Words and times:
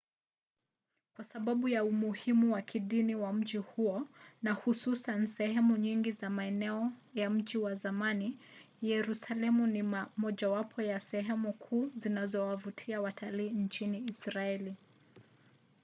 kwa 1.15 1.23
sababu 1.23 1.67
ya 1.69 1.83
umuhimu 1.83 2.53
wa 2.53 2.61
kidini 2.61 3.15
wa 3.15 3.33
mji 3.33 3.57
huo 3.57 4.07
na 4.41 4.53
hususan 4.53 5.27
sehemu 5.27 5.77
nyingi 5.77 6.11
za 6.11 6.29
maeneo 6.29 6.91
ya 7.13 7.29
mji 7.29 7.57
wa 7.57 7.75
zamani 7.75 8.37
yerusalemu 8.81 9.67
ni 9.67 9.83
mojawapo 10.17 10.81
ya 10.81 10.99
sehemu 10.99 11.53
kuu 11.53 11.91
zinazowavutia 11.95 13.01
watalii 13.01 13.49
nchini 13.49 14.03
israeli 14.07 14.75